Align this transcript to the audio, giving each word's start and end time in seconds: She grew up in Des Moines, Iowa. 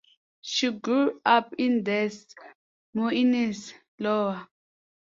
She 0.41 0.71
grew 0.71 1.21
up 1.23 1.53
in 1.59 1.83
Des 1.83 2.25
Moines, 2.95 3.71
Iowa. 3.99 4.49